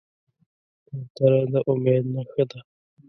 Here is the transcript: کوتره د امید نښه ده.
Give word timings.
کوتره 0.87 1.41
د 1.51 1.53
امید 1.71 2.03
نښه 2.13 2.43
ده. 2.49 2.59